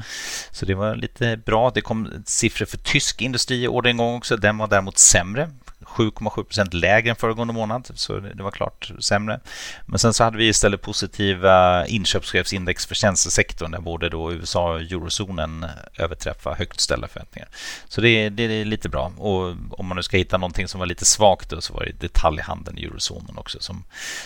Så 0.51 0.67
det 0.67 0.75
var 0.75 0.95
lite 0.95 1.37
bra. 1.37 1.71
Det 1.71 1.81
kom 1.81 2.23
siffror 2.27 2.67
för 2.67 2.79
tysk 2.79 3.23
industri 3.23 3.69
orderingång 3.69 4.17
också. 4.17 4.37
Den 4.37 4.59
var 4.59 4.69
däremot 4.69 4.99
sämre, 4.99 5.51
7,7 5.85 6.45
procent 6.45 6.75
lägre 6.75 7.11
än 7.11 7.17
föregående 7.17 7.55
månad, 7.55 7.91
så 7.95 8.21
det 8.21 8.43
var 8.43 8.51
klart 8.51 8.93
sämre. 9.01 9.41
Men 9.87 9.99
sen 9.99 10.15
så 10.15 10.25
hade 10.25 10.39
vi 10.39 10.49
istället 10.49 10.83
positiva 10.83 11.87
inköpschefsindex 11.87 12.87
för 12.87 12.95
tjänstesektorn 12.95 13.71
där 13.71 13.81
både 13.81 14.09
då 14.09 14.33
USA 14.33 14.73
och 14.73 14.81
eurozonen 14.81 15.67
överträffar 15.97 16.55
högt 16.55 16.81
ställda 16.81 17.09
förväntningar. 17.09 17.49
Så 17.89 18.01
det, 18.01 18.29
det, 18.29 18.43
är 18.43 18.65
lite 18.65 18.89
bra. 18.89 19.13
Och 19.17 19.55
om 19.71 19.87
man 19.87 19.97
nu 19.97 20.03
ska 20.03 20.17
hitta 20.17 20.39
någonting 20.39 20.69
som 20.69 20.79
var 20.79 20.87
lite 20.87 21.05
svagt 21.05 21.51
då, 21.51 21.61
så 21.61 21.75
var 21.75 21.85
det 21.85 22.01
detaljhandeln 22.01 22.79
i 22.79 22.85
eurozonen 22.85 23.39
också. 23.39 23.61
Som, 23.61 23.85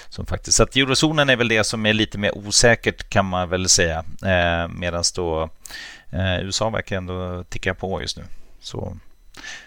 som 0.08 0.26
faktiskt, 0.26 0.56
så 0.56 0.62
att 0.62 0.76
eurozonen 0.76 1.30
är 1.30 1.36
väl 1.36 1.48
det 1.48 1.64
som 1.64 1.86
är 1.86 1.92
lite 1.92 2.18
mer 2.18 2.38
osäkert 2.38 3.08
kan 3.08 3.24
man 3.24 3.48
väl 3.48 3.68
säga. 3.68 4.04
Eh, 4.24 4.68
Medan 4.68 5.04
då 5.14 5.50
eh, 6.10 6.40
USA 6.40 6.70
verkar 6.70 6.96
ändå 6.96 7.44
ticka 7.44 7.74
på 7.74 8.00
just 8.00 8.16
nu. 8.16 8.24
Så 8.60 8.96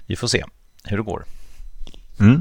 vi 0.06 0.16
får 0.16 0.28
se 0.28 0.44
hur 0.84 0.98
det 0.98 1.04
går. 1.04 1.26
Mm. 2.20 2.40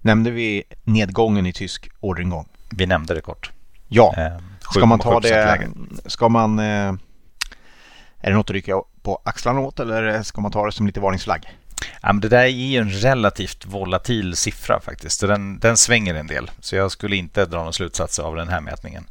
Nämnde 0.00 0.30
vi 0.30 0.64
nedgången 0.84 1.46
i 1.46 1.52
tysk 1.52 1.90
orderingång? 2.00 2.48
Vi 2.70 2.86
nämnde 2.86 3.14
det 3.14 3.20
kort. 3.20 3.50
Ja, 3.88 4.14
eh, 4.16 4.42
ska 4.60 4.86
man 4.86 4.98
ta 4.98 5.20
det, 5.20 5.70
ska 6.06 6.28
man, 6.28 6.58
eh, 6.58 6.94
är 8.20 8.30
det 8.30 8.34
något 8.34 8.50
att 8.50 8.54
rycka 8.54 8.82
på 9.02 9.22
axlarna 9.24 9.60
åt 9.60 9.80
eller 9.80 10.22
ska 10.22 10.40
man 10.40 10.52
ta 10.52 10.66
det 10.66 10.72
som 10.72 10.86
lite 10.86 11.00
varningsflagg? 11.00 11.46
Ja, 12.02 12.12
men 12.12 12.20
det 12.20 12.28
där 12.28 12.42
är 12.42 12.46
ju 12.46 12.78
en 12.78 12.90
relativt 12.90 13.66
volatil 13.66 14.36
siffra 14.36 14.80
faktiskt. 14.80 15.20
Den, 15.20 15.58
den 15.58 15.76
svänger 15.76 16.14
en 16.14 16.26
del. 16.26 16.50
Så 16.60 16.76
jag 16.76 16.90
skulle 16.90 17.16
inte 17.16 17.46
dra 17.46 17.64
någon 17.64 17.72
slutsats 17.72 18.18
av 18.18 18.36
den 18.36 18.48
här 18.48 18.60
mätningen. 18.60 19.04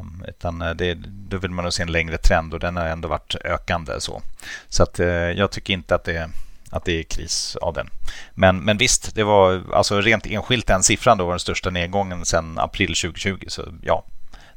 Um, 0.00 0.24
utan 0.28 0.62
eh, 0.62 0.70
det, 0.70 0.94
då 1.04 1.38
vill 1.38 1.50
man 1.50 1.62
nog 1.62 1.72
se 1.72 1.82
en 1.82 1.92
längre 1.92 2.18
trend 2.18 2.54
och 2.54 2.60
den 2.60 2.76
har 2.76 2.86
ändå 2.86 3.08
varit 3.08 3.34
ökande. 3.44 4.00
Så, 4.00 4.22
så 4.68 4.82
att, 4.82 5.00
uh, 5.00 5.06
jag 5.06 5.50
tycker 5.50 5.74
inte 5.74 5.94
att 5.94 6.04
det 6.04 6.30
att 6.70 6.84
det 6.84 6.92
är 6.92 7.02
kris 7.02 7.56
av 7.56 7.74
den. 7.74 7.90
Men, 8.34 8.64
men 8.64 8.78
visst, 8.78 9.14
det 9.14 9.24
var 9.24 9.62
alltså 9.72 10.00
rent 10.00 10.26
enskilt 10.26 10.66
den 10.66 10.82
siffran 10.82 11.18
då 11.18 11.24
var 11.24 11.32
den 11.32 11.40
största 11.40 11.70
nedgången 11.70 12.24
sedan 12.24 12.58
april 12.58 12.94
2020. 12.94 13.44
Så 13.48 13.62
ja, 13.82 14.04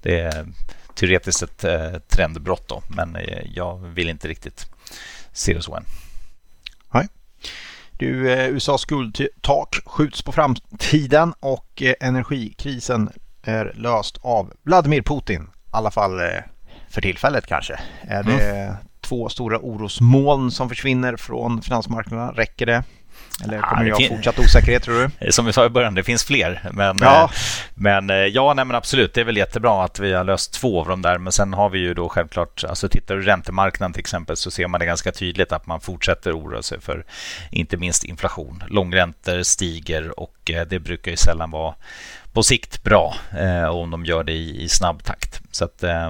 det 0.02 0.20
är 0.20 0.46
teoretiskt 0.96 1.42
ett 1.42 1.64
eh, 1.64 2.00
trendbrott 2.08 2.68
då, 2.68 2.84
men 2.88 3.16
eh, 3.16 3.44
jag 3.54 3.78
vill 3.78 4.10
inte 4.10 4.28
riktigt 4.28 4.66
se 5.32 5.54
det 5.54 5.62
så 5.62 5.76
än. 5.76 5.86
Nej. 6.94 7.08
Du, 7.92 8.32
eh, 8.32 8.50
USAs 8.50 8.82
skuldtak 8.82 9.80
skjuts 9.86 10.22
på 10.22 10.32
framtiden 10.32 11.34
och 11.40 11.82
eh, 11.82 11.94
energikrisen 12.00 13.10
är 13.44 13.74
löst 13.76 14.18
av 14.22 14.54
Vladimir 14.64 15.02
Putin. 15.02 15.44
I 15.44 15.48
alla 15.72 15.92
fall 15.92 16.20
för 16.90 17.02
tillfället 17.02 17.48
kanske. 17.48 17.80
Det 18.08 18.14
mm 18.14 18.76
två 19.12 19.30
stora 19.30 19.58
orosmoln 19.58 20.52
som 20.52 20.70
försvinner 20.70 21.18
från 21.18 21.62
finansmarknaderna? 21.62 22.32
Räcker 22.32 22.66
det? 22.66 22.84
Eller 23.44 23.62
kommer 23.62 23.86
ja, 23.86 23.98
det 23.98 24.08
ha 24.08 24.16
fortsatt 24.16 24.40
osäkerhet 24.40 24.84
tror 24.84 25.12
du? 25.20 25.32
Som 25.32 25.46
vi 25.46 25.54
sa 25.54 25.66
i 25.66 25.70
början, 25.70 25.96
det 25.96 26.04
finns 26.04 26.24
fler. 26.24 26.70
Men 26.72 27.00
ja, 27.02 27.24
eh, 27.24 27.30
men, 27.76 28.10
eh, 28.10 28.16
ja 28.16 28.54
nej, 28.54 28.66
men 28.66 28.76
absolut, 28.76 29.14
det 29.14 29.22
är 29.22 29.26
väl 29.26 29.38
jättebra 29.38 29.84
att 29.84 30.00
vi 30.00 30.14
har 30.14 30.24
löst 30.24 30.54
två 30.54 30.82
av 30.82 30.88
dem 30.88 31.02
där. 31.02 31.18
Men 31.18 31.32
sen 31.32 31.54
har 31.54 31.70
vi 31.70 31.80
ju 31.80 31.94
då 31.94 32.10
självklart, 32.10 32.64
alltså 32.64 32.90
tittar 32.90 33.16
du 33.16 33.22
räntemarknaden 33.22 33.94
till 33.94 34.00
exempel 34.00 34.38
så 34.38 34.52
ser 34.52 34.68
man 34.68 34.80
det 34.80 34.86
ganska 34.86 35.12
tydligt 35.12 35.52
att 35.52 35.68
man 35.68 35.82
fortsätter 35.82 36.40
oroa 36.40 36.62
sig 36.62 36.82
för 36.82 37.06
inte 37.52 37.78
minst 37.78 38.04
inflation. 38.04 38.64
Långräntor 38.68 39.44
stiger 39.44 40.20
och 40.20 40.52
eh, 40.52 40.68
det 40.68 40.80
brukar 40.80 41.12
ju 41.12 41.18
sällan 41.18 41.52
vara 41.52 41.76
på 42.34 42.44
sikt 42.44 42.84
bra 42.84 43.16
eh, 43.40 43.70
om 43.70 43.92
de 43.92 44.06
gör 44.06 44.24
det 44.24 44.34
i, 44.34 44.64
i 44.64 44.70
snabb 44.70 45.04
takt. 45.04 45.42
Så 45.52 45.66
att, 45.66 45.84
eh, 45.84 46.10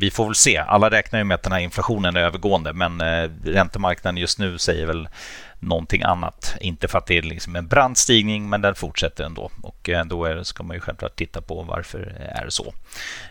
vi 0.00 0.10
får 0.10 0.24
väl 0.24 0.34
se. 0.34 0.56
Alla 0.56 0.90
räknar 0.90 1.18
ju 1.18 1.24
med 1.24 1.34
att 1.34 1.42
den 1.42 1.52
här 1.52 1.60
inflationen 1.60 2.16
är 2.16 2.20
övergående 2.20 2.72
men 2.72 3.00
eh, 3.00 3.30
räntemarknaden 3.44 4.16
just 4.16 4.38
nu 4.38 4.58
säger 4.58 4.86
väl 4.86 5.08
någonting 5.58 6.02
annat. 6.02 6.56
Inte 6.60 6.88
för 6.88 6.98
att 6.98 7.06
det 7.06 7.18
är 7.18 7.22
liksom 7.22 7.56
en 7.56 7.66
brant 7.66 7.98
stigning, 7.98 8.48
men 8.48 8.60
den 8.60 8.74
fortsätter 8.74 9.24
ändå. 9.24 9.50
Och 9.62 9.88
eh, 9.88 10.04
då 10.04 10.24
är, 10.24 10.42
ska 10.42 10.62
man 10.62 10.76
ju 10.76 10.80
självklart 10.80 11.16
titta 11.16 11.40
på 11.40 11.62
varför 11.62 11.98
är 12.34 12.44
det 12.44 12.50
så. 12.50 12.74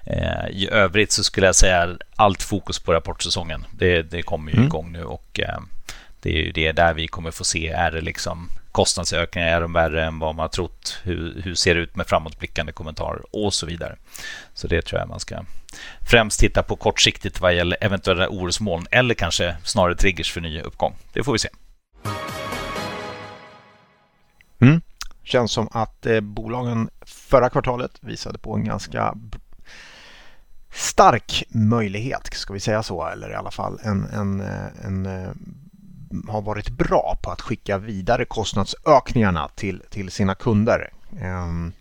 Eh, 0.03 0.47
I 0.49 0.69
övrigt 0.71 1.11
så 1.11 1.23
skulle 1.23 1.45
jag 1.45 1.55
säga 1.55 1.97
allt 2.15 2.43
fokus 2.43 2.79
på 2.79 2.93
rapportsäsongen. 2.93 3.65
Det, 3.71 4.01
det 4.01 4.21
kommer 4.21 4.51
ju 4.51 4.57
mm. 4.57 4.67
igång 4.67 4.91
nu 4.91 5.03
och 5.03 5.39
eh, 5.39 5.59
det 6.21 6.29
är 6.29 6.41
ju 6.43 6.51
det 6.51 6.71
där 6.71 6.93
vi 6.93 7.07
kommer 7.07 7.31
få 7.31 7.43
se. 7.43 7.67
Är 7.67 7.91
det 7.91 8.01
liksom 8.01 8.49
kostnadsökningar? 8.71 9.47
Är 9.47 9.61
de 9.61 9.73
värre 9.73 10.05
än 10.05 10.19
vad 10.19 10.35
man 10.35 10.43
har 10.43 10.49
trott? 10.49 10.99
Hur, 11.03 11.41
hur 11.43 11.55
ser 11.55 11.75
det 11.75 11.81
ut 11.81 11.95
med 11.95 12.07
framåtblickande 12.07 12.71
kommentarer? 12.71 13.21
Och 13.31 13.53
så 13.53 13.65
vidare. 13.65 13.95
Så 14.53 14.67
det 14.67 14.81
tror 14.81 14.99
jag 14.99 15.09
man 15.09 15.19
ska 15.19 15.43
främst 16.09 16.39
titta 16.39 16.63
på 16.63 16.75
kortsiktigt 16.75 17.41
vad 17.41 17.55
gäller 17.55 17.77
eventuella 17.81 18.29
orosmoln 18.29 18.85
eller 18.91 19.13
kanske 19.13 19.55
snarare 19.63 19.95
triggers 19.95 20.31
för 20.31 20.41
ny 20.41 20.61
uppgång. 20.61 20.95
Det 21.13 21.23
får 21.23 21.33
vi 21.33 21.39
se. 21.39 21.49
Mm. 24.61 24.81
Känns 25.23 25.51
som 25.51 25.69
att 25.71 26.05
eh, 26.05 26.19
bolagen 26.19 26.89
förra 27.01 27.49
kvartalet 27.49 27.91
visade 28.01 28.37
på 28.37 28.55
en 28.55 28.63
ganska 28.63 29.15
stark 30.71 31.43
möjlighet, 31.49 32.33
ska 32.33 32.53
vi 32.53 32.59
säga 32.59 32.83
så, 32.83 33.07
eller 33.07 33.31
i 33.31 33.35
alla 33.35 33.51
fall 33.51 33.79
en, 33.83 34.05
en, 34.05 34.41
eh, 34.41 34.85
en, 34.85 35.05
eh, 35.05 35.31
har 36.27 36.41
varit 36.41 36.69
bra 36.69 37.17
på 37.21 37.31
att 37.31 37.41
skicka 37.41 37.77
vidare 37.77 38.25
kostnadsökningarna 38.25 39.47
till, 39.55 39.83
till 39.89 40.11
sina 40.11 40.35
kunder. 40.35 40.93
Ehm, 41.21 41.71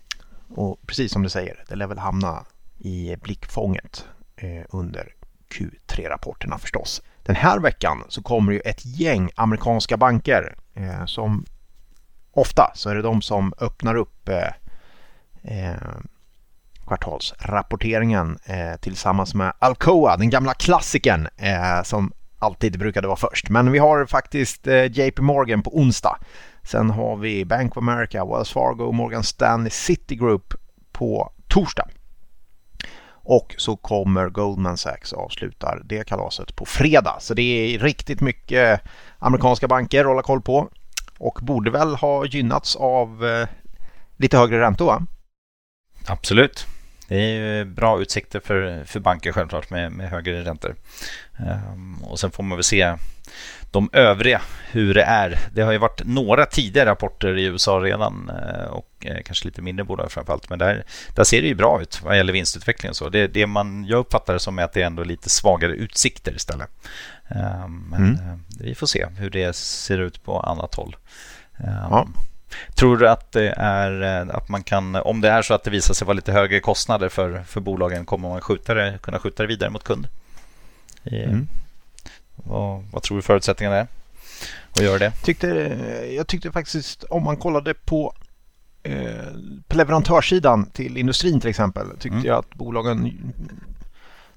och 0.55 0.79
precis 0.87 1.13
som 1.13 1.23
du 1.23 1.29
säger, 1.29 1.65
det 1.69 1.77
lär 1.77 1.87
väl 1.87 1.99
hamna 1.99 2.45
i 2.79 3.17
blickfånget 3.17 4.05
eh, 4.37 4.65
under 4.71 5.15
Q3-rapporterna 5.55 6.59
förstås. 6.59 7.03
Den 7.23 7.37
här 7.37 7.59
veckan 7.59 8.05
så 8.09 8.23
kommer 8.23 8.53
ju 8.53 8.61
ett 8.61 8.87
gäng 8.87 9.31
amerikanska 9.35 9.97
banker 9.97 10.57
eh, 10.75 11.05
som 11.07 11.45
ofta 12.33 12.73
så 12.75 12.91
är 12.91 12.95
det 12.95 13.03
de 13.03 13.23
som 13.23 13.53
öppnar 13.61 13.95
upp 13.95 14.29
eh, 14.29 14.51
eh, 15.43 15.77
kvartalsrapporteringen 16.87 18.39
eh, 18.45 18.77
tillsammans 18.81 19.35
med 19.35 19.53
Alcoa, 19.59 20.17
den 20.17 20.31
gamla 20.31 20.55
klassikern 20.55 21.29
eh, 21.37 21.83
som 21.83 22.13
alltid 22.39 22.79
brukade 22.79 23.07
vara 23.07 23.17
först. 23.17 23.49
Men 23.49 23.73
vi 23.73 23.79
har 23.79 24.07
faktiskt 24.07 24.67
eh, 24.67 24.85
JP 24.85 25.23
Morgan 25.23 25.63
på 25.63 25.79
onsdag. 25.79 26.19
Sen 26.63 26.91
har 26.91 27.17
vi 27.17 27.45
Bank 27.45 27.77
of 27.77 27.83
America, 27.83 28.25
Wells 28.25 28.53
Fargo, 28.53 28.93
Morgan 28.93 29.23
Stanley, 29.23 29.71
Citigroup 29.71 30.55
på 30.93 31.33
torsdag. 31.49 31.89
Och 33.11 33.55
så 33.59 33.77
kommer 33.77 34.29
Goldman 34.29 34.77
Sachs 34.77 35.13
och 35.13 35.25
avslutar 35.25 35.83
det 35.85 36.07
kalaset 36.07 36.57
på 36.57 36.65
fredag. 36.65 37.17
Så 37.21 37.35
det 37.35 37.43
är 37.43 37.79
riktigt 37.79 38.21
mycket 38.21 38.81
amerikanska 39.19 39.69
banker 39.69 40.01
att 40.01 40.07
hålla 40.07 40.23
koll 40.23 40.43
på 40.43 40.69
och 41.19 41.39
borde 41.43 41.71
väl 41.71 41.95
ha 41.95 42.27
gynnats 42.27 42.77
av 42.77 43.27
eh, 43.27 43.49
lite 44.17 44.39
högre 44.39 44.61
räntor 44.61 44.87
va? 44.87 45.07
Absolut. 46.07 46.67
Det 47.09 47.17
är 47.17 47.65
bra 47.65 48.01
utsikter 48.01 48.41
för, 48.41 48.85
för 48.85 49.01
banker 49.01 49.33
självklart 49.33 49.71
med, 49.71 49.93
med 49.93 50.11
högre 50.11 50.45
räntor. 50.45 50.75
Um, 51.73 52.03
och 52.03 52.21
sen 52.21 52.31
får 52.31 52.43
man 52.43 52.59
väl 52.59 52.65
se 52.65 52.97
de 53.71 53.91
övriga, 53.93 54.41
hur 54.71 54.95
det 54.95 55.03
är. 55.03 55.39
Det 55.53 55.63
har 55.63 55.73
ju 55.73 55.79
varit 55.79 56.03
några 56.05 56.47
tidigare 56.47 56.91
rapporter 56.91 57.39
i 57.39 57.45
USA 57.45 57.81
redan 57.81 58.31
eh, 58.31 58.65
och 58.65 58.89
eh, 59.01 59.23
kanske 59.25 59.45
lite 59.45 59.63
mindre 59.63 59.85
bolag 59.85 60.13
framförallt. 60.13 60.51
Men 60.51 60.59
där, 60.59 60.85
där 61.15 61.25
ser 61.25 61.43
det 61.43 61.49
ju 61.49 61.55
bra 61.55 61.83
ut 61.83 62.03
vad 62.03 62.17
gäller 62.17 62.33
vinstutveckling 62.33 62.91
och 62.91 62.97
så. 62.97 63.09
Det, 63.09 63.27
det 63.27 63.47
man, 63.47 63.85
jag 63.85 63.99
uppfattar 63.99 64.33
det 64.33 64.41
som 64.41 64.59
är 64.59 64.63
att 64.63 64.73
det 64.73 64.83
är 64.83 64.87
ändå 64.87 65.05
lite 65.05 65.31
svagare 65.31 65.73
utsikter 65.73 66.37
istället. 66.37 66.71
Ehm, 67.29 67.87
men 67.91 68.01
mm. 68.01 68.13
Eh, 68.13 68.37
vi 68.61 68.75
får 68.75 68.87
se 68.87 69.07
hur 69.19 69.31
det 69.31 69.57
ser 69.57 69.99
ut 69.99 70.25
på 70.25 70.41
annat 70.41 70.75
håll. 70.75 70.97
Ehm, 71.57 71.89
ja. 71.91 72.09
Tror 72.75 72.97
du 72.97 73.09
att 73.09 73.33
det 73.33 73.55
är 73.57 74.03
att 74.31 74.49
man 74.49 74.63
kan, 74.63 74.95
om 74.95 75.21
det 75.21 75.29
är 75.29 75.43
så 75.43 75.55
att 75.55 75.65
det 75.65 75.71
visar 75.71 75.95
sig 75.95 76.07
vara 76.07 76.15
lite 76.15 76.33
högre 76.33 76.61
kostnader 76.61 77.09
för, 77.09 77.43
för 77.43 77.61
bolagen, 77.61 78.05
kommer 78.05 78.29
man 78.29 78.41
skjuta 78.41 78.75
det, 78.75 78.99
kunna 79.03 79.19
skjuta 79.19 79.43
det 79.43 79.47
vidare 79.47 79.71
mot 79.71 79.85
kund? 79.85 80.09
Mm. 81.05 81.49
Vad, 82.35 82.85
vad 82.93 83.03
tror 83.03 83.17
du 83.17 83.23
förutsättningarna 83.23 83.77
är 83.77 83.87
att 84.73 84.83
göra 84.83 84.99
det? 84.99 85.11
Tyckte, 85.11 85.49
jag 86.17 86.27
tyckte 86.27 86.53
faktiskt 86.53 87.05
om 87.05 87.25
man 87.25 87.37
kollade 87.37 87.75
på 87.75 88.15
eh, 88.83 89.33
på 89.69 89.77
leverantörssidan 89.77 90.67
till 90.71 90.97
industrin 90.97 91.41
till 91.41 91.51
exempel 91.51 91.91
tyckte 91.91 92.09
mm. 92.09 92.25
jag 92.25 92.39
att 92.39 92.55
bolagen 92.55 93.33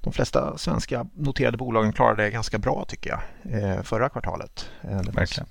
de 0.01 0.13
flesta 0.13 0.57
svenska 0.57 1.05
noterade 1.13 1.57
bolagen 1.57 1.93
klarade 1.93 2.23
det 2.23 2.29
ganska 2.29 2.57
bra 2.57 2.85
tycker 2.87 3.09
jag 3.09 3.21
eh, 3.63 3.81
förra 3.81 4.09
kvartalet. 4.09 4.69
Eh, 4.81 5.01
Verkligen. 5.01 5.47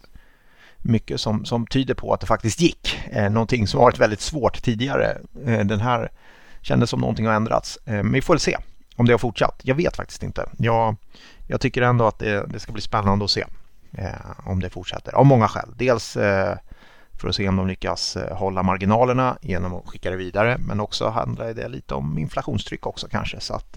Mycket 0.83 1.21
som, 1.21 1.45
som 1.45 1.67
tyder 1.67 1.95
på 1.95 2.13
att 2.13 2.21
det 2.21 2.27
faktiskt 2.27 2.61
gick. 2.61 3.01
Eh, 3.11 3.31
någonting 3.31 3.67
som 3.67 3.81
varit 3.81 3.99
väldigt 3.99 4.21
svårt 4.21 4.63
tidigare. 4.63 5.19
Eh, 5.47 5.67
den 5.67 5.81
här 5.81 6.11
kändes 6.61 6.91
som 6.91 7.01
någonting 7.01 7.27
har 7.27 7.35
ändrats. 7.35 7.79
Eh, 7.85 7.93
men 7.93 8.13
vi 8.13 8.23
får 8.23 8.35
väl 8.35 8.41
se 8.41 8.57
om 9.01 9.07
det 9.07 9.13
har 9.13 9.19
fortsatt. 9.19 9.61
Jag 9.63 9.75
vet 9.75 9.97
faktiskt 9.97 10.23
inte. 10.23 10.49
Jag, 10.59 10.97
jag 11.47 11.61
tycker 11.61 11.83
ändå 11.83 12.07
att 12.07 12.19
det, 12.19 12.47
det 12.47 12.61
ska 12.61 12.73
bli 12.73 12.83
spännande 12.83 13.25
att 13.25 13.31
se 13.31 13.45
eh, 13.93 14.09
om 14.45 14.61
det 14.61 14.71
fortsätter. 14.71 15.13
Av 15.13 15.27
många 15.27 15.49
skäl. 15.49 15.69
Dels 15.77 16.17
eh, 16.17 16.57
för 17.13 17.29
att 17.29 17.35
se 17.35 17.49
om 17.49 17.57
de 17.57 17.67
lyckas 17.67 18.17
eh, 18.17 18.37
hålla 18.37 18.63
marginalerna 18.63 19.39
genom 19.43 19.75
att 19.75 19.87
skicka 19.87 20.11
det 20.11 20.17
vidare. 20.17 20.59
Men 20.59 20.81
också 20.81 21.09
handlar 21.09 21.55
det 21.55 21.69
lite 21.69 21.95
om 21.95 22.19
inflationstryck 22.19 22.87
också 22.87 23.09
kanske. 23.09 23.41
Så 23.41 23.55
att 23.55 23.77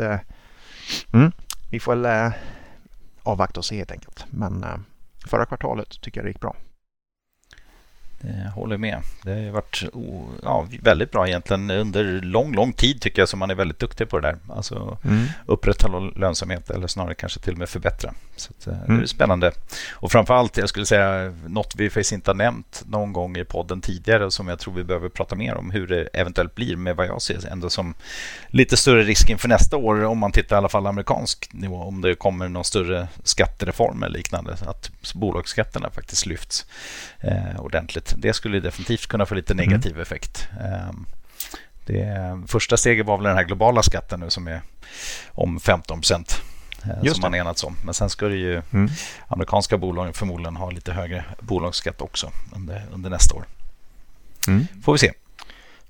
mm, 1.13 1.31
vi 1.71 1.79
får 1.79 1.95
väl 1.95 2.31
avvakta 3.23 3.59
och 3.59 3.65
se 3.65 3.77
helt 3.77 3.91
enkelt. 3.91 4.25
Men 4.29 4.65
förra 5.25 5.45
kvartalet 5.45 6.01
tycker 6.01 6.19
jag 6.19 6.25
det 6.25 6.29
gick 6.29 6.39
bra. 6.39 6.55
Jag 8.23 8.51
håller 8.51 8.77
med. 8.77 8.97
Det 9.21 9.31
har 9.31 9.51
varit 9.51 9.83
ja, 10.43 10.67
väldigt 10.81 11.11
bra 11.11 11.27
egentligen 11.27 11.71
under 11.71 12.21
lång, 12.21 12.53
lång 12.53 12.73
tid 12.73 13.01
tycker 13.01 13.21
jag 13.21 13.29
som 13.29 13.39
man 13.39 13.51
är 13.51 13.55
väldigt 13.55 13.79
duktig 13.79 14.09
på 14.09 14.19
det 14.19 14.27
där. 14.27 14.37
Alltså 14.55 14.97
mm. 15.03 15.25
upprätthålla 15.45 15.99
lönsamhet 16.15 16.69
eller 16.69 16.87
snarare 16.87 17.15
kanske 17.15 17.39
till 17.39 17.53
och 17.53 17.59
med 17.59 17.69
förbättra. 17.69 18.13
Så 18.35 18.51
att, 18.57 18.67
mm. 18.67 18.97
det 18.97 19.03
är 19.03 19.07
spännande. 19.07 19.51
Och 19.91 20.11
framförallt, 20.11 20.57
jag 20.57 20.69
skulle 20.69 20.85
säga 20.85 21.33
något 21.47 21.73
vi 21.77 21.89
faktiskt 21.89 22.11
inte 22.11 22.29
har 22.29 22.35
nämnt 22.35 22.83
någon 22.85 23.13
gång 23.13 23.37
i 23.37 23.45
podden 23.45 23.81
tidigare 23.81 24.31
som 24.31 24.47
jag 24.47 24.59
tror 24.59 24.73
vi 24.73 24.83
behöver 24.83 25.09
prata 25.09 25.35
mer 25.35 25.55
om 25.55 25.71
hur 25.71 25.87
det 25.87 26.03
eventuellt 26.13 26.55
blir 26.55 26.75
med 26.75 26.95
vad 26.95 27.07
jag 27.07 27.21
ser 27.21 27.47
ändå 27.51 27.69
som 27.69 27.93
lite 28.47 28.77
större 28.77 29.03
risk 29.03 29.29
inför 29.29 29.47
nästa 29.47 29.77
år 29.77 30.03
om 30.03 30.17
man 30.17 30.31
tittar 30.31 30.55
i 30.55 30.57
alla 30.57 30.69
fall 30.69 30.87
amerikansk 30.87 31.49
nivå. 31.53 31.75
Om 31.75 32.01
det 32.01 32.15
kommer 32.15 32.49
någon 32.49 32.63
större 32.63 33.07
skattereform 33.23 34.03
eller 34.03 34.17
liknande. 34.17 34.57
Att 34.65 34.91
bolagsskatterna 35.13 35.89
faktiskt 35.89 36.25
lyfts 36.25 36.65
eh, 37.19 37.59
ordentligt. 37.59 38.12
Det 38.17 38.33
skulle 38.33 38.59
definitivt 38.59 39.07
kunna 39.07 39.25
få 39.25 39.35
lite 39.35 39.53
mm. 39.53 39.65
negativ 39.65 39.91
mm. 39.91 40.01
effekt. 40.01 40.47
Eh, 40.59 40.91
det 41.85 42.41
första 42.47 42.77
steget 42.77 43.05
var 43.05 43.17
väl 43.17 43.23
den 43.23 43.35
här 43.35 43.43
globala 43.43 43.83
skatten 43.83 44.19
nu 44.19 44.29
som 44.29 44.47
är 44.47 44.61
om 45.31 45.59
15 45.59 45.99
procent. 45.99 46.41
Eh, 46.83 47.13
som 47.13 47.21
man 47.21 47.35
enats 47.35 47.63
om. 47.63 47.75
Men 47.85 47.93
sen 47.93 48.09
ska 48.09 48.27
det 48.27 48.35
ju 48.35 48.61
mm. 48.71 48.89
amerikanska 49.27 49.77
bolagen 49.77 50.13
förmodligen 50.13 50.55
ha 50.55 50.71
lite 50.71 50.93
högre 50.93 51.25
bolagsskatt 51.39 52.01
också 52.01 52.31
under, 52.55 52.85
under 52.93 53.09
nästa 53.09 53.35
år. 53.35 53.45
Mm. 54.47 54.67
Får 54.83 54.93
vi 54.93 54.99
se. 54.99 55.11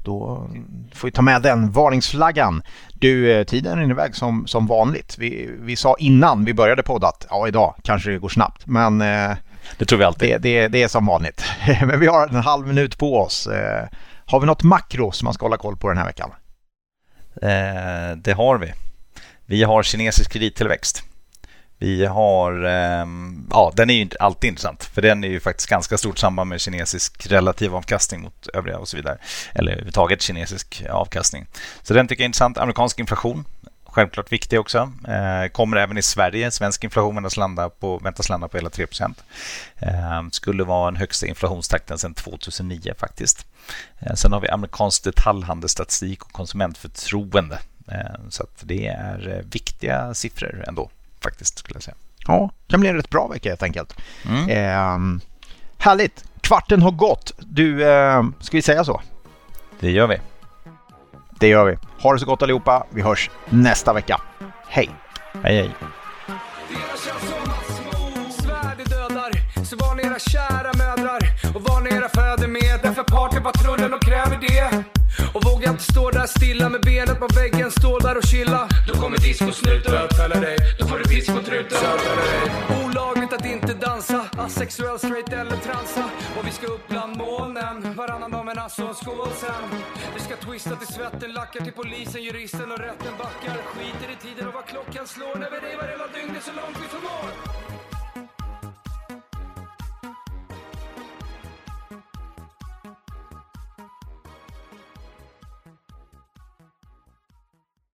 Då 0.03 0.49
får 0.93 1.07
vi 1.07 1.11
ta 1.11 1.21
med 1.21 1.41
den 1.41 1.71
varningsflaggan. 1.71 2.63
Du, 2.93 3.31
eh, 3.31 3.43
tiden 3.43 3.79
rinner 3.79 3.91
iväg 3.91 4.15
som, 4.15 4.47
som 4.47 4.67
vanligt. 4.67 5.15
Vi, 5.17 5.49
vi 5.59 5.75
sa 5.75 5.95
innan 5.99 6.45
vi 6.45 6.53
började 6.53 6.83
podda 6.83 7.07
att 7.07 7.25
ja, 7.29 7.47
idag 7.47 7.75
kanske 7.83 8.11
det 8.11 8.19
går 8.19 8.29
snabbt. 8.29 8.67
Men 8.67 9.01
eh, 9.01 9.31
det 9.77 9.85
tror 9.85 9.99
vi 9.99 10.05
alltid. 10.05 10.29
Det, 10.29 10.37
det, 10.37 10.67
det, 10.67 10.83
är 10.83 10.87
som 10.87 11.05
vanligt. 11.05 11.43
Men 11.81 11.99
vi 11.99 12.07
har 12.07 12.27
en 12.27 12.35
halv 12.35 12.67
minut 12.67 12.97
på 12.97 13.19
oss. 13.19 13.47
Eh, 13.47 13.87
har 14.25 14.39
vi 14.39 14.45
något 14.45 14.63
makro 14.63 15.11
som 15.11 15.25
man 15.25 15.33
ska 15.33 15.45
hålla 15.45 15.57
koll 15.57 15.77
på 15.77 15.87
den 15.87 15.97
här 15.97 16.05
veckan? 16.05 16.31
Eh, 17.41 18.17
det 18.17 18.33
har 18.33 18.57
vi. 18.57 18.73
Vi 19.45 19.63
har 19.63 19.83
kinesisk 19.83 20.31
kredittillväxt. 20.31 21.03
Vi 21.77 22.05
har, 22.05 22.65
eh, 22.65 23.05
ja 23.49 23.73
den 23.75 23.89
är 23.89 23.93
ju 23.93 24.09
alltid 24.19 24.47
intressant 24.47 24.83
för 24.83 25.01
den 25.01 25.23
är 25.23 25.27
ju 25.27 25.39
faktiskt 25.39 25.69
ganska 25.69 25.97
stort 25.97 26.17
samband 26.17 26.49
med 26.49 26.61
kinesisk 26.61 27.27
relativ 27.27 27.75
avkastning 27.75 28.21
mot 28.21 28.47
övriga 28.53 28.77
och 28.77 28.87
så 28.87 28.97
vidare. 28.97 29.17
Eller 29.53 29.71
överhuvudtaget 29.71 30.21
kinesisk 30.21 30.83
avkastning. 30.89 31.47
Så 31.81 31.93
den 31.93 32.07
tycker 32.07 32.21
jag 32.21 32.25
är 32.25 32.29
intressant. 32.29 32.57
Amerikansk 32.57 32.99
inflation 32.99 33.45
självklart 33.93 34.31
viktig 34.31 34.59
också. 34.59 34.91
Eh, 35.07 35.51
kommer 35.51 35.77
även 35.77 35.97
i 35.97 36.01
Sverige. 36.01 36.51
Svensk 36.51 36.83
inflation 36.83 37.15
väntas 37.15 37.37
landa 37.37 37.69
på, 37.69 37.97
väntas 37.97 38.29
landa 38.29 38.47
på 38.47 38.57
hela 38.57 38.69
3 38.69 38.85
eh, 39.77 39.89
Skulle 40.31 40.63
vara 40.63 40.91
den 40.91 40.95
högsta 40.95 41.27
inflationstakten 41.27 41.97
sedan 41.97 42.13
2009 42.13 42.93
faktiskt. 42.97 43.45
Eh, 43.99 44.13
sen 44.13 44.33
har 44.33 44.39
vi 44.39 44.49
amerikansk 44.49 45.03
detaljhandelsstatistik 45.03 46.23
och 46.25 46.31
konsumentförtroende. 46.31 47.59
Eh, 47.87 48.29
så 48.29 48.47
det 48.61 48.87
är 48.87 49.43
viktiga 49.51 50.13
siffror 50.13 50.63
ändå 50.67 50.89
faktiskt 51.23 51.59
skulle 51.59 51.75
jag 51.75 51.83
säga. 51.83 51.95
Ja, 52.27 52.49
kan 52.67 52.79
bli 52.79 52.89
en 52.89 52.95
rätt 52.95 53.09
bra 53.09 53.27
vecka 53.27 53.49
helt 53.49 53.63
enkelt. 53.63 53.95
Mm. 54.25 54.49
Eh, 54.49 55.21
härligt! 55.77 56.23
Kvarten 56.41 56.81
har 56.81 56.91
gått. 56.91 57.33
Du, 57.39 57.89
eh, 57.89 58.23
ska 58.39 58.57
vi 58.57 58.61
säga 58.61 58.83
så? 58.83 59.01
Det 59.79 59.91
gör 59.91 60.07
vi. 60.07 60.17
Det 61.39 61.47
gör 61.47 61.65
vi. 61.65 61.77
Ha 62.03 62.13
det 62.13 62.19
så 62.19 62.25
gott 62.25 62.41
allihopa. 62.41 62.85
Vi 62.89 63.01
hörs 63.01 63.29
nästa 63.49 63.93
vecka. 63.93 64.21
Hej! 64.67 64.89
Hej 65.43 65.55
hej! 65.55 65.71
Så 69.65 69.75
var 69.75 69.95
ni 69.95 70.03
era 70.03 70.19
kära 70.19 70.71
mödrar 70.77 71.21
och 71.55 71.61
var 71.61 71.81
ni 71.81 71.89
era 71.89 72.09
fäder 72.09 72.47
med 72.47 72.79
Därför 72.83 73.03
partypatrullen 73.03 73.93
och 73.93 74.01
kräver 74.01 74.37
det 74.41 74.83
Och 75.33 75.43
vågar 75.43 75.69
inte 75.69 75.83
stå 75.83 76.09
där 76.11 76.25
stilla 76.25 76.69
med 76.69 76.81
benet 76.81 77.19
på 77.19 77.27
väggen 77.35 77.71
Stå 77.71 77.99
där 77.99 78.17
och 78.17 78.23
chilla 78.23 78.67
Då 78.87 78.93
kommer 78.93 79.17
discosnuten 79.17 79.91
Bötfälla 79.91 80.39
dig 80.39 80.57
Då 80.79 80.87
får 80.87 80.97
du 80.97 81.03
piss 81.03 81.27
på 81.27 81.41
truten 81.41 81.77
dansa 84.13 84.41
Asexuell, 84.41 84.97
straight 84.97 85.33
eller 85.33 85.57
transa. 85.57 86.09
Och 86.37 86.47
vi 86.47 86.51
ska 86.51 86.67
upp 86.67 86.87
bland 86.87 87.17
molnen 87.17 87.95
Varannan 87.95 88.31
dag 88.31 88.45
men 88.45 88.59
alltså 88.59 88.87
en 88.87 88.93
skål 88.93 89.29
sen. 89.35 89.81
Vi 90.13 90.19
ska 90.19 90.35
twista 90.35 90.75
till 90.75 90.87
svetten 90.87 91.31
Lackar 91.33 91.63
till 91.63 91.73
polisen, 91.73 92.23
juristen 92.23 92.71
och 92.71 92.79
rätten 92.79 93.13
backar. 93.17 93.57
Skiter 93.63 94.13
i 94.13 94.15
tiden 94.15 94.47
och 94.47 94.53
vad 94.53 94.65
klockan 94.65 95.07
slår 95.07 95.35
När 95.35 95.51
vi 95.51 95.57
revar 95.57 95.87
hela 95.87 96.07
dygnet 96.07 96.43
så 96.43 96.51
långt 96.51 96.77
vi 96.83 96.87
förmår. 96.87 97.72